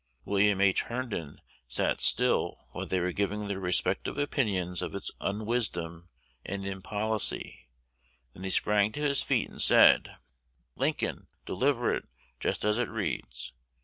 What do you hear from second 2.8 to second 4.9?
they were giving their respective opinions